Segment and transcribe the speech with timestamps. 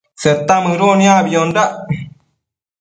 [0.23, 1.71] Seta mëduc niacbiondac